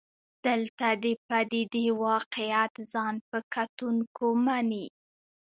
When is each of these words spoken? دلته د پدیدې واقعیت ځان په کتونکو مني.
دلته 0.45 0.87
د 1.03 1.05
پدیدې 1.27 1.85
واقعیت 2.05 2.73
ځان 2.93 3.15
په 3.29 3.39
کتونکو 3.53 4.25
مني. 4.45 4.85